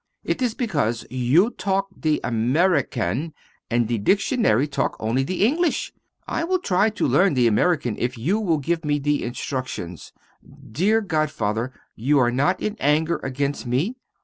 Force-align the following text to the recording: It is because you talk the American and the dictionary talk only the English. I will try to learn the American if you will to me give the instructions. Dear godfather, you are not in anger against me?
It 0.23 0.41
is 0.41 0.55
because 0.55 1.05
you 1.11 1.51
talk 1.51 1.89
the 1.95 2.19
American 2.23 3.35
and 3.69 3.87
the 3.87 3.99
dictionary 3.99 4.65
talk 4.67 4.97
only 4.99 5.21
the 5.23 5.45
English. 5.45 5.93
I 6.27 6.43
will 6.43 6.57
try 6.57 6.89
to 6.89 7.07
learn 7.07 7.35
the 7.35 7.45
American 7.45 7.95
if 7.99 8.17
you 8.17 8.39
will 8.39 8.59
to 8.61 8.79
me 8.83 8.95
give 8.97 9.03
the 9.03 9.23
instructions. 9.23 10.11
Dear 10.71 11.01
godfather, 11.01 11.71
you 11.95 12.17
are 12.17 12.31
not 12.31 12.59
in 12.63 12.77
anger 12.79 13.17
against 13.17 13.67
me? 13.67 13.95